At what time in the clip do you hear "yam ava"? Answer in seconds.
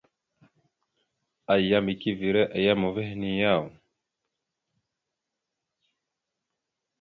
2.65-3.01